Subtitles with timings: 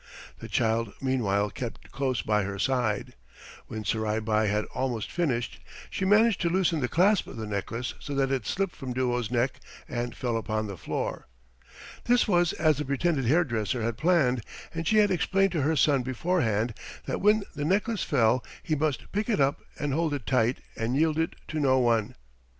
[0.39, 3.13] The child meanwhile kept close by her side.
[3.67, 5.59] When Surai Bai had almost finished
[5.91, 9.29] she managed to loosen the clasp of the necklace so that it slipped from Duo's
[9.29, 11.27] neck and fell upon the floor.
[12.05, 14.41] This was as the pretended hairdresser had planned,
[14.73, 16.73] and she had explained to her son beforehand
[17.05, 20.95] that when the necklace fell he must pick it up and hold it tight, and
[20.95, 22.15] yield it to no one.